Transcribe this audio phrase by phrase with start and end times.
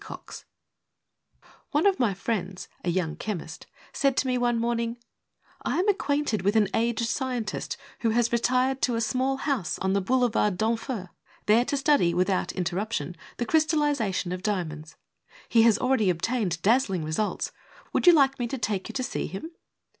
[1.75, 4.97] O NE of my friends, a young chemist, said to me one morning:
[5.63, 9.93] "I am acquainted with an aged scientist who has retired to a small house on
[9.93, 11.11] the Boulevard d'Enfer,
[11.45, 14.95] there to study, without interruption, the crystallization of diamonds.
[15.47, 17.51] He has already obtained dazzling results.
[17.93, 19.51] Would you like me to take you to see him